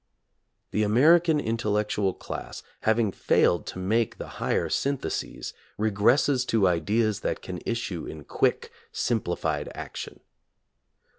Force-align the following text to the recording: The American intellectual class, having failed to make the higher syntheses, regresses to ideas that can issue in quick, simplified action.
The 0.71 0.81
American 0.81 1.39
intellectual 1.39 2.15
class, 2.15 2.63
having 2.89 3.11
failed 3.11 3.67
to 3.67 3.77
make 3.77 4.17
the 4.17 4.27
higher 4.41 4.67
syntheses, 4.67 5.53
regresses 5.79 6.43
to 6.47 6.67
ideas 6.67 7.19
that 7.19 7.43
can 7.43 7.59
issue 7.67 8.07
in 8.07 8.23
quick, 8.23 8.71
simplified 8.91 9.69
action. 9.75 10.21